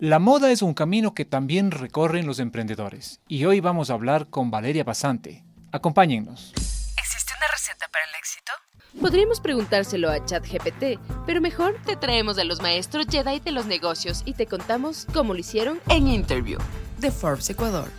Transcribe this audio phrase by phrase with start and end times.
[0.00, 4.28] La moda es un camino que también recorren los emprendedores y hoy vamos a hablar
[4.28, 5.42] con Valeria Basante.
[5.72, 6.52] Acompáñennos.
[6.96, 8.52] ¿Existe una receta para el éxito?
[9.00, 14.22] Podríamos preguntárselo a ChatGPT, pero mejor te traemos a los maestros Jedi de los negocios
[14.24, 16.60] y te contamos cómo lo hicieron En Interview
[17.00, 17.90] de Forbes Ecuador.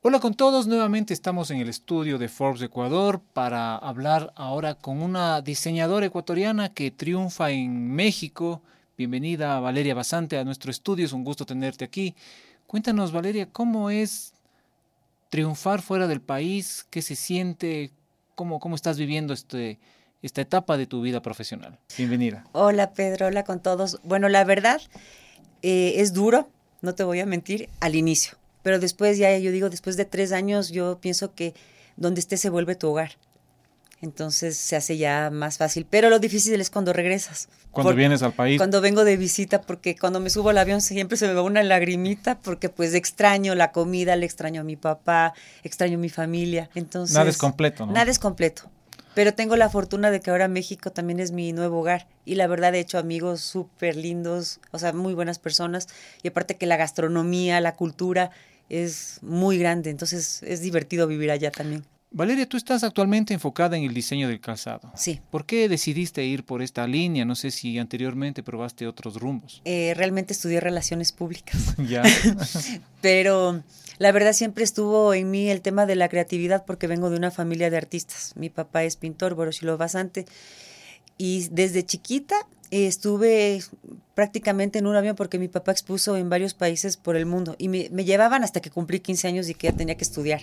[0.00, 5.02] Hola con todos, nuevamente estamos en el estudio de Forbes Ecuador para hablar ahora con
[5.02, 8.62] una diseñadora ecuatoriana que triunfa en México
[9.02, 12.14] Bienvenida Valeria Basante a nuestro estudio, es un gusto tenerte aquí.
[12.68, 14.32] Cuéntanos Valeria, ¿cómo es
[15.28, 16.86] triunfar fuera del país?
[16.88, 17.90] ¿Qué se siente?
[18.36, 19.80] ¿Cómo, cómo estás viviendo este,
[20.22, 21.80] esta etapa de tu vida profesional?
[21.98, 22.44] Bienvenida.
[22.52, 23.98] Hola Pedro, hola con todos.
[24.04, 24.80] Bueno, la verdad
[25.62, 26.48] eh, es duro,
[26.80, 28.38] no te voy a mentir, al inicio.
[28.62, 31.54] Pero después, ya yo digo, después de tres años, yo pienso que
[31.96, 33.16] donde estés se vuelve tu hogar
[34.02, 35.86] entonces se hace ya más fácil.
[35.88, 37.48] Pero lo difícil es cuando regresas.
[37.70, 38.58] Cuando vienes al país.
[38.58, 41.62] Cuando vengo de visita, porque cuando me subo al avión siempre se me va una
[41.62, 46.68] lagrimita, porque pues extraño la comida, le extraño a mi papá, extraño a mi familia.
[46.74, 47.92] Entonces, nada es completo, ¿no?
[47.92, 48.68] Nada es completo.
[49.14, 52.08] Pero tengo la fortuna de que ahora México también es mi nuevo hogar.
[52.24, 55.86] Y la verdad he hecho amigos súper lindos, o sea, muy buenas personas.
[56.22, 58.30] Y aparte que la gastronomía, la cultura
[58.68, 59.90] es muy grande.
[59.90, 61.84] Entonces es divertido vivir allá también.
[62.14, 64.92] Valeria, tú estás actualmente enfocada en el diseño del calzado.
[64.94, 65.20] Sí.
[65.30, 67.24] ¿Por qué decidiste ir por esta línea?
[67.24, 69.62] No sé si anteriormente probaste otros rumbos.
[69.64, 71.74] Eh, realmente estudié relaciones públicas.
[71.88, 72.02] ya.
[73.00, 73.62] Pero
[73.98, 77.30] la verdad siempre estuvo en mí el tema de la creatividad porque vengo de una
[77.30, 78.34] familia de artistas.
[78.36, 80.26] Mi papá es pintor, Borosilo Basante.
[81.16, 82.36] Y desde chiquita
[82.70, 83.62] estuve
[84.14, 87.68] prácticamente en un avión porque mi papá expuso en varios países por el mundo y
[87.68, 90.42] me, llevaban hasta que cumplí 15 años y que ya tenía que estudiar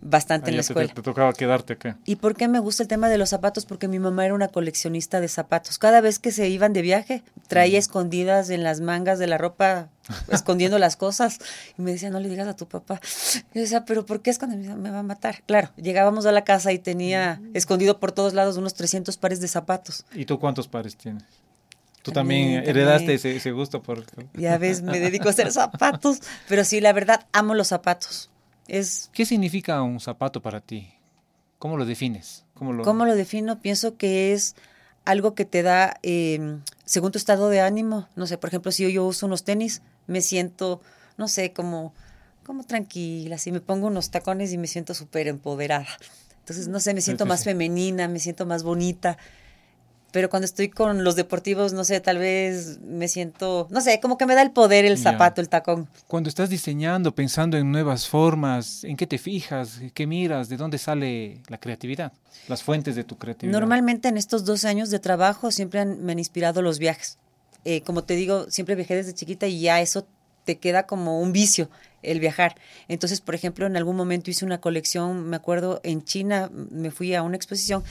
[0.00, 0.92] bastante en la escuela.
[0.92, 1.98] Te, tocaba quedarte acá.
[2.04, 3.66] ¿Y por qué me gusta el tema de los zapatos?
[3.66, 5.78] Porque mi mamá era una coleccionista de zapatos.
[5.78, 9.88] Cada vez que se iban de viaje, traía escondidas en las mangas de la ropa,
[10.30, 11.38] escondiendo las cosas.
[11.78, 13.00] Y me decía, no le digas a tu papá.
[13.52, 15.42] Y yo decía, pero ¿por qué es cuando me va a matar?
[15.46, 19.48] Claro, llegábamos a la casa y tenía escondido por todos lados unos 300 pares de
[19.48, 20.04] zapatos.
[20.12, 21.24] ¿Y tú cuántos pares tienes?
[22.08, 24.04] Tú también, heredaste ese, gusto por...
[24.34, 28.30] Ya ves, me dedico a hacer zapatos, pero sí, la verdad, amo los zapatos.
[28.66, 29.10] Es...
[29.12, 30.88] ¿Qué significa un zapato para ti?
[31.58, 32.44] ¿Cómo lo defines?
[32.54, 33.60] ¿Cómo lo, ¿Cómo lo defino?
[33.60, 34.56] Pienso que es
[35.04, 38.84] algo que te da, em, según tu estado de ánimo, no sé, por ejemplo, si
[38.84, 40.80] yo, yo uso unos tenis, me siento,
[41.16, 41.92] no sé, como,
[42.44, 45.88] como tranquila, si me pongo unos tacones y me siento súper empoderada.
[46.40, 49.18] Entonces, no sé, me siento más femenina, me siento más bonita
[50.10, 54.16] pero cuando estoy con los deportivos, no sé, tal vez me siento, no sé, como
[54.16, 55.88] que me da el poder el zapato, el tacón.
[56.06, 59.80] Cuando estás diseñando, pensando en nuevas formas, ¿en qué te fijas?
[59.92, 60.48] ¿Qué miras?
[60.48, 62.12] ¿De dónde sale la creatividad?
[62.48, 63.58] Las fuentes de tu creatividad.
[63.58, 67.18] Normalmente en estos dos años de trabajo siempre me han inspirado los viajes.
[67.64, 70.06] Eh, como te digo, siempre viajé desde chiquita y ya eso
[70.44, 71.68] te queda como un vicio
[72.02, 72.54] el viajar.
[72.86, 77.14] Entonces, por ejemplo, en algún momento hice una colección, me acuerdo, en China, me fui
[77.14, 77.84] a una exposición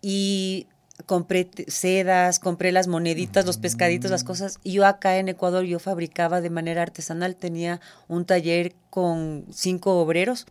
[0.00, 0.68] y
[1.06, 4.58] compré sedas, compré las moneditas, los pescaditos, las cosas.
[4.62, 10.00] Y yo acá en Ecuador yo fabricaba de manera artesanal, tenía un taller con cinco
[10.00, 10.46] obreros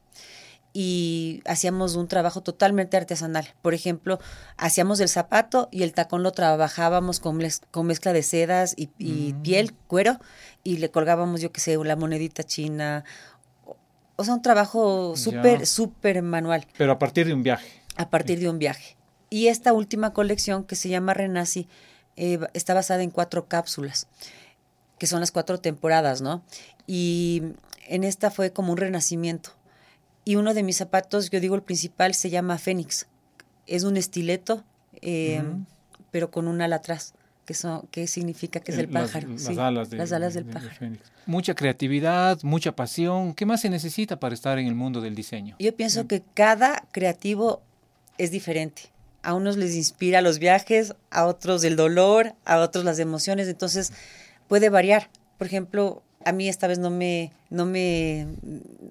[0.73, 3.47] y hacíamos un trabajo totalmente artesanal.
[3.61, 4.19] Por ejemplo,
[4.57, 7.39] hacíamos el zapato y el tacón lo trabajábamos con,
[7.71, 9.41] con mezcla de sedas y, mm.
[9.43, 10.19] piel, cuero,
[10.63, 13.05] y le colgábamos, yo qué sé, la monedita china.
[14.15, 16.65] O sea, un trabajo súper, súper manual.
[16.77, 17.67] Pero a partir de un viaje.
[17.95, 18.97] A partir de un viaje.
[19.33, 21.67] Y esta última colección que se llama Renaci
[22.17, 24.05] eh, está basada en cuatro cápsulas,
[24.99, 26.43] que son las cuatro temporadas, ¿no?
[26.85, 27.41] Y
[27.87, 29.49] en esta fue como un renacimiento.
[30.23, 33.07] Y uno de mis zapatos, yo digo el principal, se llama Fénix.
[33.65, 34.63] Es un estileto,
[35.01, 35.41] eh,
[36.11, 37.15] pero con un ala atrás.
[37.47, 39.29] Que, son, que significa que es el pájaro.
[39.29, 40.95] Las, alas, las alas del pájaro.
[41.25, 43.33] mucha creatividad, mucha pasión.
[43.33, 45.55] ¿Qué más se necesita para estar en el mundo del diseño?
[45.57, 47.63] Yo pienso que cada creativo
[48.19, 48.92] es diferente
[49.23, 53.93] a unos les inspira los viajes, a otros el dolor, a otros las emociones, entonces
[54.47, 55.09] puede variar.
[55.37, 58.27] Por ejemplo, a mí esta vez no me, no me,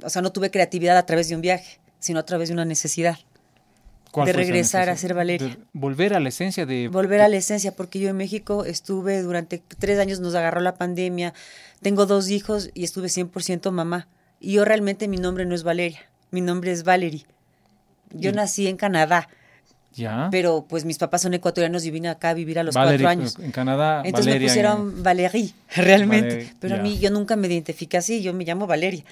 [0.03, 2.65] o sea, no tuve creatividad a través de un viaje, sino a través de una
[2.65, 3.19] necesidad.
[4.15, 5.57] De regresar a ser Valeria.
[5.73, 6.89] volver a la esencia de...
[6.89, 10.75] Volver a la esencia, porque yo en México estuve durante tres años, nos agarró la
[10.75, 11.33] pandemia,
[11.81, 14.09] tengo dos hijos y estuve 100% mamá.
[14.39, 16.01] Y yo realmente mi nombre no es Valeria,
[16.31, 17.25] mi nombre es Valerie.
[18.11, 19.29] Yo nací en Canadá,
[20.31, 23.37] pero pues mis papás son ecuatorianos y vine acá a vivir a los cuatro años.
[23.39, 26.53] En Canadá, Entonces me pusieron Valerie, realmente.
[26.61, 29.05] Pero a mí yo nunca me identifiqué así, yo me llamo Valeria.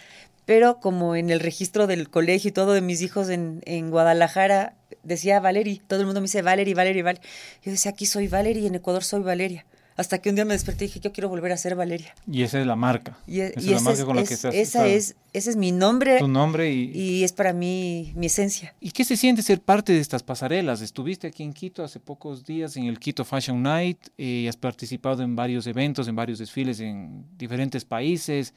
[0.46, 4.74] Pero como en el registro del colegio y todo de mis hijos en, en Guadalajara
[5.02, 7.28] decía Valerie, todo el mundo me dice Valerie, Valerie, Valerie.
[7.62, 9.64] Yo decía, aquí soy Valerie y en Ecuador soy Valeria.
[9.96, 12.14] Hasta que un día me desperté y dije, yo quiero volver a ser Valeria.
[12.30, 13.18] Y esa es la marca.
[13.26, 14.54] Y, esa y es la marca es- con la es- que estás.
[14.54, 18.74] esa es, ese es mi nombre tu nombre y, y es para mí mi esencia.
[18.80, 20.80] ¿Y qué se siente ser parte de estas pasarelas?
[20.80, 25.22] Estuviste aquí en Quito hace pocos días en el Quito Fashion Night y has participado
[25.22, 28.54] en varios eventos, en varios desfiles en diferentes países.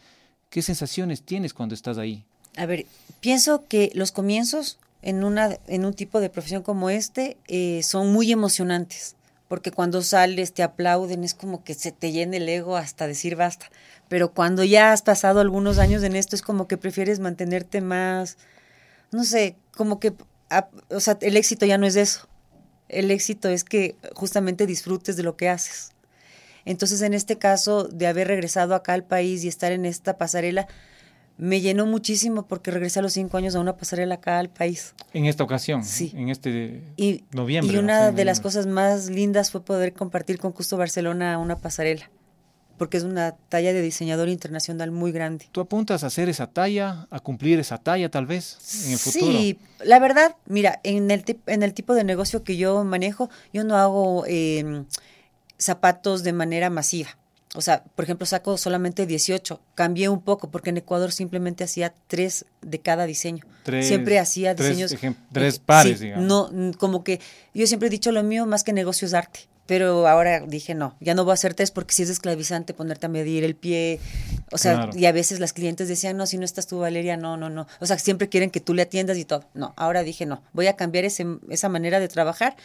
[0.50, 2.24] ¿Qué sensaciones tienes cuando estás ahí?
[2.56, 2.86] A ver,
[3.20, 8.14] pienso que los comienzos en, una, en un tipo de profesión como este eh, son
[8.14, 9.16] muy emocionantes,
[9.48, 13.36] porque cuando sales te aplauden, es como que se te llena el ego hasta decir
[13.36, 13.70] basta,
[14.08, 18.38] pero cuando ya has pasado algunos años en esto es como que prefieres mantenerte más,
[19.12, 20.14] no sé, como que,
[20.90, 22.28] o sea, el éxito ya no es eso,
[22.90, 25.92] el éxito es que justamente disfrutes de lo que haces.
[26.66, 30.68] Entonces, en este caso, de haber regresado acá al país y estar en esta pasarela,
[31.38, 34.94] me llenó muchísimo porque regresé a los cinco años a una pasarela acá al país.
[35.14, 36.12] En esta ocasión, Sí.
[36.16, 37.74] en este Y, noviembre.
[37.76, 42.10] y una de las cosas más lindas fue poder compartir con Custo Barcelona una pasarela,
[42.78, 45.48] porque es una talla de diseñador internacional muy grande.
[45.52, 49.32] ¿Tú apuntas a hacer esa talla, a cumplir esa talla tal vez en el futuro?
[49.32, 53.64] Sí, la verdad, mira, en el, en el tipo de negocio que yo manejo, yo
[53.64, 54.84] no hago eh,
[55.58, 57.10] zapatos de manera masiva.
[57.56, 59.60] O sea, por ejemplo, saco solamente 18.
[59.76, 63.46] Cambié un poco porque en Ecuador simplemente hacía tres de cada diseño.
[63.64, 64.96] Tres- siempre hacía diseños.
[65.32, 66.52] tres pares, sí, digamos.
[66.52, 67.20] No, como que
[67.54, 69.42] yo siempre he dicho lo mío más que negocio es arte.
[69.66, 73.06] Pero ahora dije, no, ya no voy a hacer tres porque sí es esclavizante ponerte
[73.06, 73.98] a medir el pie.
[74.52, 74.92] O sea, Claro.
[74.94, 77.66] y a veces las clientes decían, no, si no estás tú, Valeria, no, no, no.
[77.80, 79.46] O sea, siempre quieren que tú le atiendas y todo.
[79.54, 82.58] No, ahora dije, no, voy a cambiar ese, esa manera de trabajar.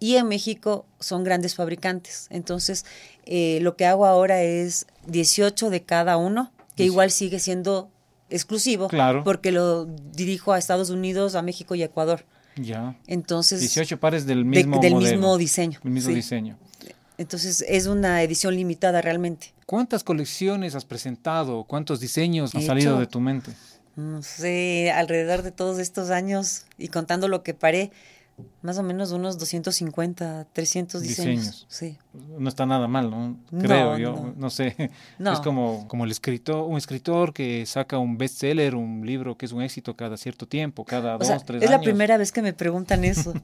[0.00, 2.26] Y en México son grandes fabricantes.
[2.30, 2.84] Entonces,
[3.26, 7.90] eh, lo que hago ahora es 18 de cada uno, que igual sigue siendo
[8.30, 9.22] exclusivo, Claro.
[9.24, 12.24] porque lo dirijo a Estados Unidos, a México y a Ecuador.
[12.56, 12.96] Ya.
[13.06, 15.78] Entonces, 18 pares del de- mismo del modelo, mismo diseño.
[15.84, 16.14] El mismo sí.
[16.16, 16.56] diseño.
[17.18, 19.52] Entonces, es una edición limitada realmente.
[19.66, 21.64] ¿Cuántas colecciones has presentado?
[21.64, 23.52] ¿Cuántos diseños han He salido hecho- de tu mente?
[23.96, 27.90] No sé, alrededor de todos estos años y contando lo que paré,
[28.62, 31.36] más o menos unos 250, 300 diseños.
[31.40, 31.66] Diseños.
[31.68, 31.98] Sí.
[32.38, 33.36] No está nada mal, ¿no?
[33.50, 34.34] No, Creo yo, no.
[34.36, 34.90] no, sé.
[35.18, 35.32] No.
[35.32, 39.52] Es como, como el escritor, un escritor que saca un bestseller, un libro que es
[39.52, 41.80] un éxito cada cierto tiempo, cada O dos, sea, tres es años.
[41.80, 43.32] la primera vez que me preguntan eso.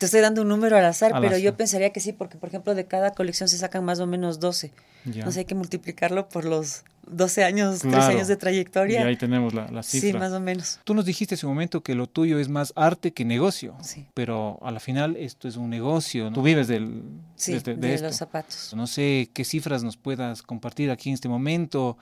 [0.00, 2.48] Te estoy dando un número al azar, Al pero yo pensaría que sí, porque por
[2.48, 4.72] ejemplo de cada colección se sacan más o menos 12.
[5.04, 5.26] Ya.
[5.26, 8.14] No sé, hay que multiplicarlo por los 12 años, 3 Claro.
[8.16, 9.04] años de Y trayectoria.
[9.04, 10.20] ahí tenemos la, la Sí, cifra.
[10.20, 10.80] más o menos.
[10.84, 14.06] Tú nos dijiste hace un momento que lo tuyo es más arte que negocio, Sí.
[14.14, 16.24] pero a la final esto es un negocio.
[16.30, 16.32] ¿no?
[16.32, 17.02] Tú vives del,
[17.36, 18.06] Sí, de, este- de de esto.
[18.06, 18.72] los zapatos.
[18.74, 21.98] No sé qué cifras nos puedas compartir aquí en este momento.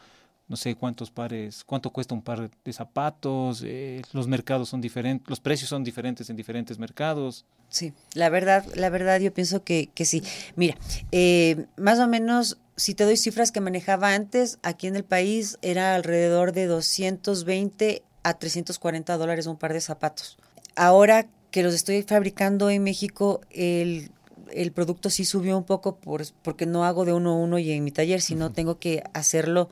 [0.49, 3.63] No sé cuántos pares, cuánto cuesta un par de zapatos.
[3.65, 7.45] eh, los mercados son diferentes, los precios son diferentes en diferentes mercados.
[7.69, 10.23] Sí, la verdad, la verdad yo pienso que, que sí.
[10.57, 10.77] Mira,
[11.13, 15.59] eh, más o menos, si te doy cifras que manejaba antes, aquí en el país
[15.61, 20.39] era alrededor de 220 a 340 dólares un par de zapatos.
[20.77, 24.11] Ahora que los estoy fabricando en México, el,
[24.51, 27.71] el producto sí subió un poco por, porque no hago de uno a uno y
[27.71, 29.69] en mi taller, sino tengo que hacerlo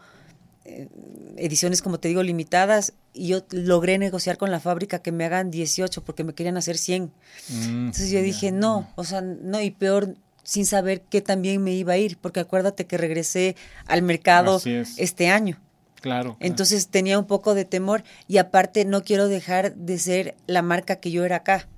[1.36, 2.92] ediciones, como te digo, limitadas.
[3.12, 6.78] Y yo logré negociar con la fábrica que me hagan 18 porque me querían hacer
[6.78, 7.04] 100.
[7.48, 11.72] Mm, Entonces yo dije, no, o sea, no, y peor sin saber qué también me
[11.72, 14.94] iba a ir, porque acuérdate que regresé al mercado es.
[14.96, 15.60] este año.
[16.00, 16.36] Claro.
[16.36, 16.36] claro.
[16.40, 20.96] Entonces tenía un poco de temor y aparte no quiero dejar de ser la marca
[20.96, 21.68] que yo era acá.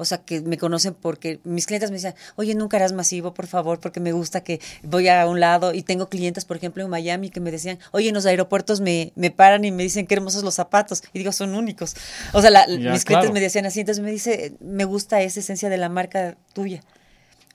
[0.00, 3.46] O sea, que me conocen porque mis clientes me decían, oye, nunca harás masivo, por
[3.48, 5.74] favor, porque me gusta que voy a un lado.
[5.74, 9.12] Y tengo clientes, por ejemplo, en Miami que me decían, oye, en los aeropuertos me,
[9.16, 11.02] me paran y me dicen qué hermosos los zapatos.
[11.12, 11.96] Y digo, son únicos.
[12.32, 15.40] O sea, la- Ya, mis clientes me decían así, entonces me dice, me gusta esa
[15.40, 16.80] esencia de la marca tuya.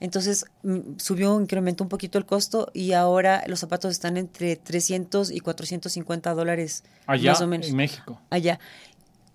[0.00, 5.30] Entonces mm, subió, incrementó un poquito el costo y ahora los zapatos están entre 300
[5.30, 8.20] y 450 dólares Allá más o menos en México.
[8.28, 8.58] allá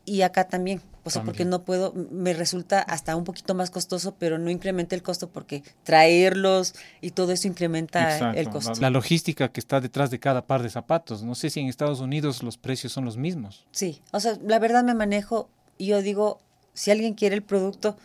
[0.09, 0.81] y acá también.
[1.03, 4.95] O sea, porque no puedo, me resulta hasta un poquito más costoso, pero no incrementa
[4.95, 8.73] el costo porque traerlos y todo eso incrementa Exacto, el costo.
[8.79, 11.23] La, logística que está detrás de cada par de zapatos.
[11.23, 13.65] No sé si en Estados Unidos los precios son los mismos.
[13.71, 16.41] Sí, o sea, la verdad me manejo y yo digo,
[16.73, 17.95] si alguien quiere el producto,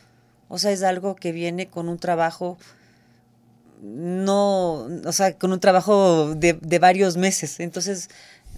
[0.49, 2.59] o sea, es algo que viene con un trabajo,
[3.83, 7.61] no, o sea, con un trabajo de, de varios meses.
[7.61, 8.09] Entonces,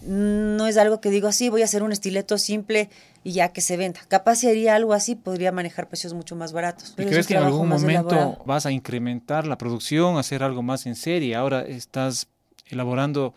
[0.06, 2.88] no es algo que digo así, voy a hacer un estileto simple
[3.25, 4.00] y ya que se venda.
[4.08, 6.94] Capaz si haría algo así, podría manejar precios mucho más baratos.
[6.96, 8.42] ¿Y crees que en algún momento elaborado.
[8.44, 11.34] vas a incrementar la producción, hacer algo más en serie?
[11.34, 12.28] Ahora estás
[12.68, 13.34] elaborando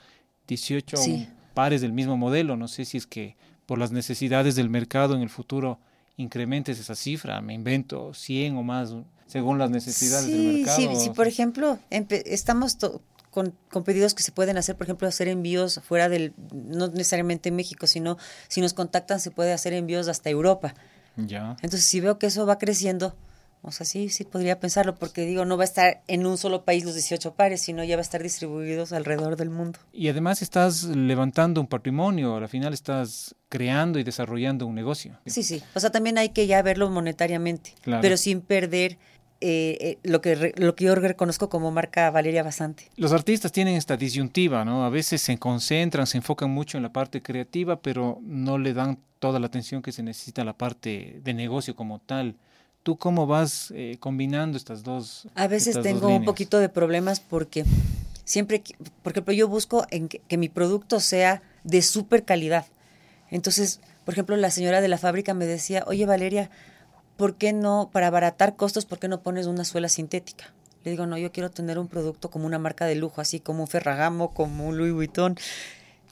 [0.48, 1.28] 18 Sí.
[1.54, 2.56] pares del mismo modelo.
[2.56, 3.36] No sé si es que
[3.66, 5.80] por las necesidades del mercado en el futuro
[6.18, 7.42] incrementes esa cifra.
[7.42, 8.94] Me invento 100 o más
[9.28, 10.78] según las necesidades sí, del mercado.
[10.78, 12.78] Sí, sí, por ejemplo, estamos
[13.30, 17.50] con, con, pedidos que se pueden hacer, por ejemplo, hacer envíos fuera del, no necesariamente
[17.50, 18.18] en México, sino
[18.48, 20.74] si nos contactan se puede hacer envíos hasta Europa.
[21.16, 21.58] Ya.
[21.62, 23.16] Entonces, si veo que eso va creciendo,
[23.62, 26.64] o sea, sí, sí podría pensarlo, porque digo, no va a estar en un solo
[26.64, 29.80] país los 18 pares, sino ya va a estar distribuidos alrededor del mundo.
[29.92, 35.20] Y además estás levantando un patrimonio, al final estás creando y desarrollando un negocio.
[35.26, 35.62] Sí, sí.
[35.76, 38.98] O sea, también hay que ya verlo monetariamente, pero sin perder
[39.42, 42.92] eh, eh, lo, que lo que yo reconozco como marca Valeria Basante.
[42.98, 44.84] Los artistas tienen esta disyuntiva, ¿no?
[44.84, 49.00] A veces se concentran, se enfocan mucho en la parte creativa, pero no le dan
[49.20, 52.36] toda la atención que se necesita a la parte de negocio como tal.
[52.84, 55.28] ¿Tú cómo vas eh, combinando estas dos?
[55.36, 57.64] A veces tengo un poquito de problemas porque
[58.26, 58.62] siempre,
[59.04, 62.66] por ejemplo, yo busco en que, mi producto sea de súper calidad.
[63.32, 66.50] Entonces, por ejemplo, la señora de la fábrica me decía, oye Valeria,
[67.20, 70.54] ¿por qué no, para abaratar costos, por qué no pones una suela sintética?
[70.86, 73.64] Le digo, no, yo quiero tener un producto como una marca de lujo, así como
[73.64, 75.36] un Ferragamo, como un Louis Vuitton.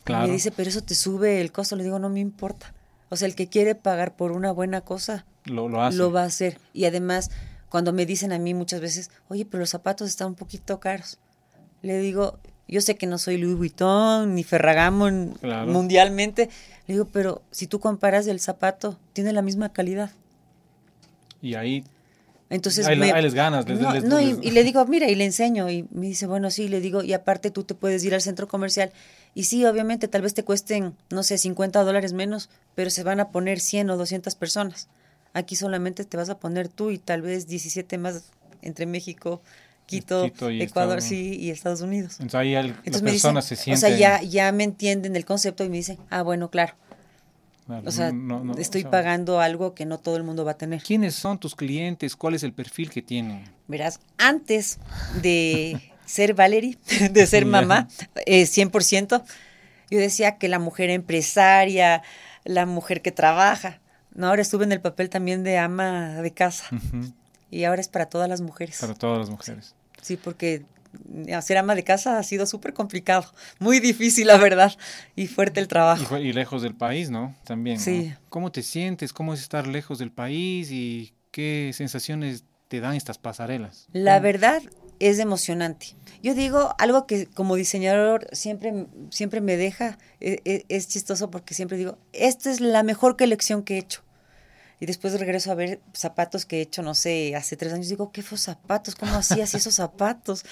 [0.05, 1.77] me dice, pero eso te sube el costo.
[1.77, 2.73] Le digo, no me importa.
[3.07, 5.97] O sea, el que quiere pagar por una buena cosa, lo, lo, hace.
[5.97, 6.59] lo va a hacer.
[6.73, 7.31] Y además,
[7.69, 11.19] cuando me dicen a mí muchas veces, oye, pero los zapatos están un poquito caros,
[11.83, 12.37] le digo,
[12.67, 15.09] yo sé que no soy Louis Vuitton ni Ferragamo
[15.67, 16.49] mundialmente,
[16.85, 20.11] le digo, pero si tú comparas el zapato, tiene la misma calidad.
[21.41, 21.83] Y ahí
[22.49, 23.65] entonces ahí, les ganas.
[23.67, 25.69] no, y, y, le digo, mira, y le enseño.
[25.69, 28.47] Y me dice, bueno, sí, le digo, y aparte tú te puedes ir al centro
[28.47, 28.91] comercial
[29.37, 33.19] y sí, obviamente, tal vez te cuesten, no sé, 50 dólares menos, pero se van
[33.19, 34.87] a poner 100 o 200 personas.
[35.33, 39.41] Aquí solamente te vas a poner tú y tal vez 17 más entre México,
[39.85, 42.13] Quito, Ecuador, sí, y Estados Unidos.
[42.19, 43.73] Entonces ahí las personas se sienten...
[43.75, 46.73] O sea, ya, ya me entienden el concepto y me dicen, ah, bueno, claro.
[47.85, 48.11] O sea,
[48.57, 50.81] estoy pagando algo que no todo el mundo va a tener.
[50.81, 52.15] ¿Quiénes son tus clientes?
[52.15, 53.43] ¿Cuál es el perfil que tienen?
[53.67, 54.79] Verás, antes
[55.21, 56.77] de ser Valerie,
[57.11, 57.87] de ser mamá,
[58.25, 59.23] eh, 100%.
[59.89, 62.03] Yo decía que la mujer empresaria,
[62.43, 63.79] la mujer que trabaja.
[64.13, 66.65] No, ahora estuve en el papel también de ama de casa.
[67.51, 68.79] Y ahora es para todas las mujeres.
[68.79, 69.75] Para todas las mujeres.
[70.01, 70.63] Sí, porque
[71.35, 74.73] hacer ama de casa ha sido súper complicado, muy difícil, la verdad,
[75.15, 76.17] y fuerte el trabajo.
[76.17, 77.35] Y, lejos del país, ¿no?
[77.43, 77.79] También.
[77.79, 78.13] Sí.
[78.29, 79.13] ¿Cómo te sientes?
[79.13, 80.71] ¿Cómo es estar lejos del país?
[80.71, 83.87] ¿Y qué sensaciones te dan estas pasarelas?
[83.93, 84.61] La verdad,
[84.99, 85.95] es emocionante.
[86.23, 91.53] Yo digo algo que como diseñador siempre, siempre me deja, e, e, es, chistoso porque
[91.53, 94.03] siempre digo, esta es la mejor colección que he hecho.
[94.79, 97.89] Y después regreso a ver zapatos que he hecho, no sé, hace tres años.
[97.89, 98.95] Digo, ¿qué fue zapatos?
[98.95, 100.45] ¿Cómo hacías esos zapatos?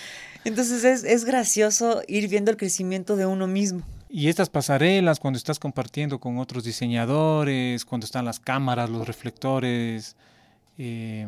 [0.44, 3.84] Entonces es, es gracioso ir viendo el crecimiento de uno mismo.
[4.10, 10.16] Y estas pasarelas, cuando estás compartiendo con otros diseñadores, cuando están las cámaras, los reflectores,
[10.78, 11.28] eh,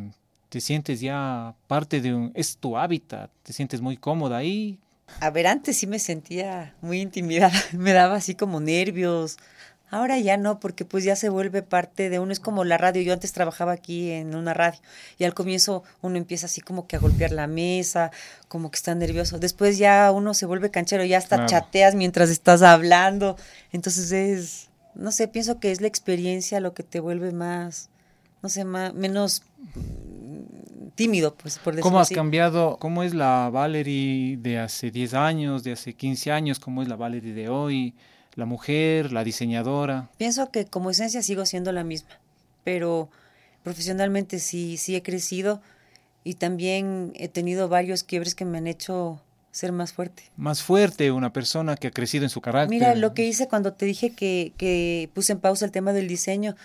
[0.50, 4.80] te sientes ya parte de un, es tu hábitat, te sientes muy cómoda ahí.
[5.20, 9.38] A ver, antes sí me sentía muy intimidada, me daba así como nervios.
[9.90, 13.02] Ahora ya no, porque pues ya se vuelve parte de uno, es como la radio.
[13.02, 14.80] Yo antes trabajaba aquí en una radio
[15.18, 18.12] y al comienzo uno empieza así como que a golpear la mesa,
[18.50, 19.40] como que está nervioso.
[19.40, 23.38] Después ya uno se vuelve canchero, ya hasta chateas mientras estás hablando.
[23.72, 27.90] Entonces es, no sé, pienso que es la experiencia lo que te vuelve más,
[28.44, 29.44] no sé, más, menos
[30.96, 32.76] tímido, pues por decirlo ¿Cómo has cambiado?
[32.78, 36.60] ¿Cómo es la Valerie de hace 10 años, de hace 15 años?
[36.60, 37.94] ¿Cómo es la Valerie de hoy?
[38.38, 40.10] La mujer, la diseñadora.
[40.18, 42.22] Pienso que como esencia sigo siendo la misma,
[42.64, 43.10] pero
[43.64, 45.62] profesionalmente sí, sí he crecido
[46.24, 50.24] y también he tenido varios quiebres que me han hecho ser más fuerte.
[50.38, 52.70] Más fuerte, una persona que ha crecido en su carácter.
[52.70, 56.08] Mira, lo que hice cuando te dije que, que puse en pausa el tema del
[56.08, 56.56] diseño,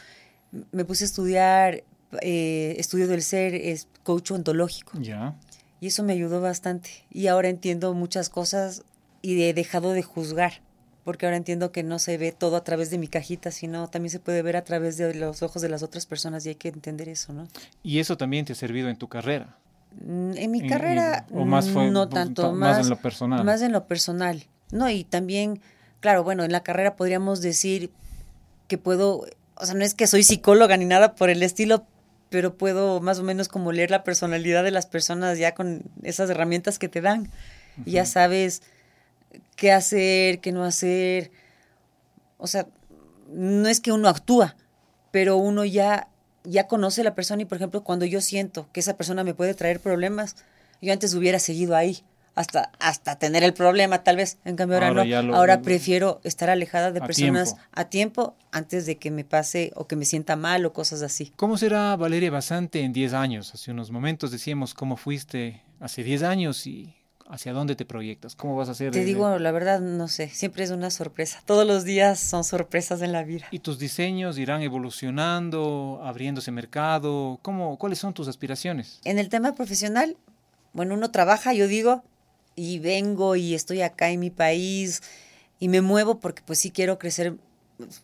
[0.71, 1.83] me puse a estudiar
[2.21, 4.99] eh, estudio del ser, es coach ontológico.
[5.01, 5.35] Ya.
[5.81, 6.91] Y eso me ayudó bastante.
[7.11, 8.83] Y ahora entiendo muchas cosas
[9.23, 10.61] y he dejado de juzgar,
[11.05, 14.11] porque ahora entiendo que no se ve todo a través de mi cajita, sino también
[14.11, 16.69] se puede ver a través de los ojos de las otras personas y hay que
[16.69, 17.49] entender eso, ¿no?
[17.83, 19.57] Y eso también te ha servido en tu carrera.
[20.01, 23.45] Mm, en mi carrera o más no tanto, más, más en lo personal.
[23.45, 24.45] Más en lo personal.
[24.71, 25.61] No, y también,
[26.01, 27.91] claro, bueno, en la carrera podríamos decir
[28.69, 31.85] que puedo, o sea, no es que soy psicóloga ni nada por el estilo,
[32.31, 36.31] pero puedo más o menos como leer la personalidad de las personas ya con esas
[36.31, 37.29] herramientas que te dan.
[37.85, 38.63] Ya sabes
[39.57, 41.31] qué hacer, qué no hacer.
[42.39, 42.67] O sea,
[43.29, 44.57] no es que uno actúa,
[45.11, 46.09] pero uno ya,
[46.45, 49.35] ya conoce a la persona y, por ejemplo, cuando yo siento que esa persona me
[49.35, 50.37] puede traer problemas,
[50.81, 52.03] yo antes hubiera seguido ahí.
[52.35, 54.39] hasta, hasta tener el problema tal vez.
[54.47, 55.23] En cambio ahora, Ahora no.
[55.29, 57.69] lo- ahora lo- prefiero estar alejada de A personas tiempo.
[57.73, 61.31] a tiempo antes de que me pase o que me sienta mal o cosas así.
[61.37, 63.53] ¿Cómo será Valeria Basante en 10 años?
[63.53, 66.95] Hace unos momentos decíamos cómo fuiste hace 10 años y
[67.29, 68.37] hacia dónde te proyectas.
[68.37, 68.93] ¿Cómo vas a ser?
[68.93, 71.43] Te digo, la verdad, no sé, siempre es una sorpresa.
[71.45, 73.47] Todos los días son sorpresas en la vida.
[73.51, 77.39] ¿Y tus diseños irán evolucionando, abriéndose mercado?
[77.43, 79.01] ¿Cómo, ¿Cuáles son tus aspiraciones?
[79.05, 80.17] En el tema profesional,
[80.73, 82.03] bueno, uno trabaja, yo digo,
[82.55, 85.03] y vengo y estoy acá en mi país
[85.59, 87.37] y me muevo porque pues sí quiero crecer,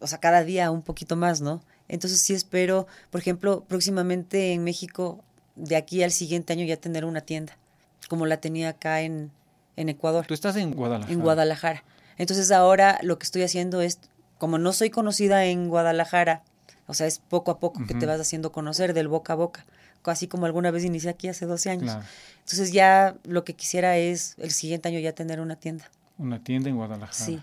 [0.00, 1.62] o sea, cada día un poquito más, ¿no?
[1.88, 5.24] Entonces sí espero, por ejemplo, próximamente en México,
[5.56, 7.56] de aquí al siguiente año ya tener una tienda,
[8.08, 9.30] como la tenía acá en,
[9.76, 11.12] en Ecuador, Tú estás en Guadalajara.
[11.12, 11.84] en Guadalajara.
[12.16, 14.00] Entonces ahora lo que estoy haciendo es,
[14.38, 16.42] como no soy conocida en Guadalajara,
[16.86, 19.66] o sea, es poco a poco que te vas haciendo conocer del boca a boca,
[20.04, 21.84] así como alguna vez inicié aquí hace 12 años.
[21.92, 22.06] Claro,
[22.40, 25.90] Entonces ya lo que quisiera es el siguiente año ya tener una tienda.
[26.18, 27.12] Una tienda en Guadalajara.
[27.12, 27.40] Sí.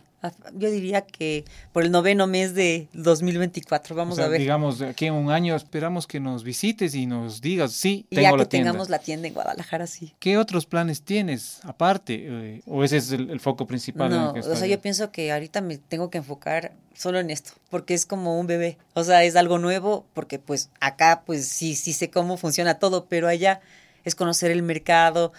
[0.56, 4.40] Yo diría que por el noveno mes de 2024, vamos O sea, a ver.
[4.42, 8.22] Digamos, aquí en un año esperamos que nos visites y nos digas, sí, y tengo
[8.24, 8.72] ya la que tienda.
[8.72, 10.14] tengamos la tienda en Guadalajara, sí.
[10.18, 12.26] ¿Qué otros planes tienes aparte?
[12.28, 14.12] eh, ¿O ese es el, el foco principal?
[14.12, 17.20] en el No, que o sea, yo pienso que ahorita me tengo que enfocar solo
[17.20, 18.80] en esto, porque es como un bebé.
[18.96, 23.06] O sea, es algo nuevo, porque pues acá pues sí, sí sé cómo funciona todo,
[23.06, 23.62] pero allá
[24.06, 25.34] es conocer el mercado,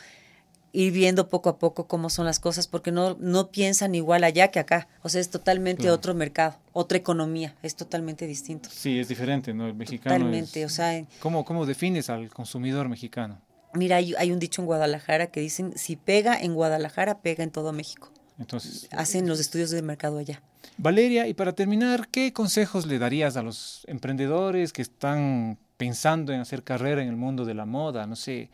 [0.78, 4.48] ir viendo poco a poco cómo son las cosas, porque no, no piensan igual allá
[4.50, 4.88] que acá.
[5.02, 5.94] O sea, es totalmente Claro.
[5.94, 8.68] otro mercado, otra economía, es totalmente distinto.
[8.70, 9.66] Sí, es diferente, ¿no?
[9.66, 13.40] El mexicano Totalmente, es- o sea, ¿Cómo, ¿Cómo defines al consumidor mexicano?
[13.72, 17.50] mira, hay, hay un dicho en Guadalajara que dicen, si pega en Guadalajara, pega en
[17.50, 18.10] todo México.
[18.38, 20.42] Entonces, Hacen los estudios de mercado allá.
[20.76, 26.40] Valeria, y para terminar, ¿qué consejos le darías a los emprendedores que están pensando en
[26.40, 28.06] hacer carrera en el mundo de la moda?
[28.06, 28.50] No sé,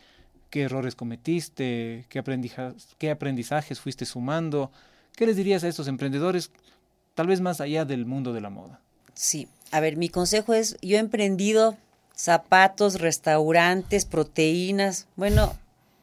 [0.53, 2.05] ¿qué errores cometiste?
[2.09, 4.71] ¿Qué, aprendija- qué aprendizajes fuiste sumando?
[5.15, 6.51] ¿Qué les dirías a estos emprendedores,
[7.15, 8.79] tal vez más allá del mundo de la moda?
[9.15, 11.75] Sí, a ver, mi consejo es, yo he emprendido
[12.15, 15.55] zapatos, restaurantes, proteínas, bueno,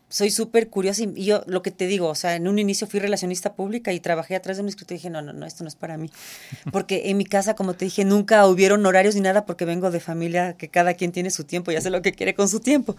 [0.08, 2.88] soy súper curiosa y y yo lo que te digo, o sea, en un inicio
[2.88, 5.62] fui relacionista pública y trabajé atrás de un escritorio y dije, no, no, no, esto
[5.62, 6.10] no es para mí.
[6.72, 10.00] Porque en mi casa, como te dije, nunca hubieron horarios ni nada porque vengo de
[10.00, 12.96] familia que cada quien tiene su tiempo y hace lo que quiere con su tiempo.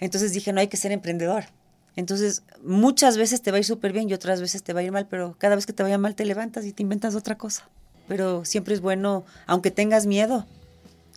[0.00, 1.44] Entonces dije, no hay que ser emprendedor.
[1.96, 4.82] Entonces, muchas veces te va a ir súper bien y otras veces te va a
[4.82, 7.36] ir mal, pero cada vez que te vaya mal te levantas y te inventas otra
[7.36, 7.68] cosa.
[8.08, 10.44] Pero siempre es bueno, aunque tengas miedo,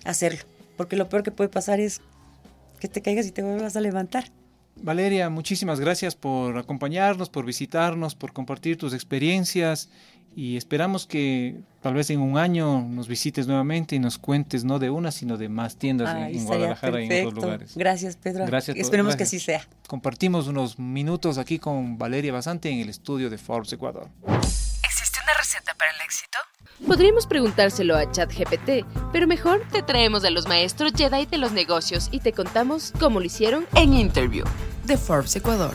[0.06, 0.42] hacerlo.
[0.78, 2.02] Porque lo peor que puede pasar es
[2.80, 4.32] que te caigas y te vuelvas a levantar.
[4.82, 9.90] Valeria, muchísimas gracias por acompañarnos, por visitarnos, por compartir tus experiencias
[10.36, 14.78] y esperamos que tal vez en un año nos visites nuevamente y nos cuentes no
[14.78, 17.72] de una, sino de más tiendas en- Ay, en, estaría Guadalajara y en otros lugares.
[17.76, 18.46] Gracias, Pedro.
[18.46, 19.32] Gracias por- Esperemos gracias.
[19.32, 19.68] que así sea.
[19.88, 24.08] Compartimos unos minutos aquí con Valeria Basante en el estudio de Forbes Ecuador.
[24.28, 26.38] ¿Existe una receta para el éxito?
[26.86, 32.08] Podríamos preguntárselo a ChatGPT, pero mejor te traemos a los maestros Jedi de los negocios
[32.12, 34.46] y te contamos cómo lo hicieron En Interview
[34.86, 35.74] de Forbes Ecuador.